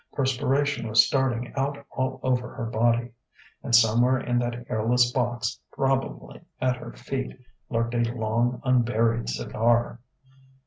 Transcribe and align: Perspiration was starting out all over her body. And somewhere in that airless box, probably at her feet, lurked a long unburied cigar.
Perspiration 0.13 0.87
was 0.87 1.05
starting 1.05 1.53
out 1.55 1.85
all 1.91 2.19
over 2.23 2.55
her 2.55 2.65
body. 2.65 3.11
And 3.61 3.75
somewhere 3.75 4.17
in 4.17 4.39
that 4.39 4.65
airless 4.67 5.11
box, 5.11 5.59
probably 5.73 6.41
at 6.59 6.77
her 6.77 6.91
feet, 6.93 7.39
lurked 7.69 7.93
a 7.93 7.99
long 8.15 8.61
unburied 8.65 9.29
cigar. 9.29 9.99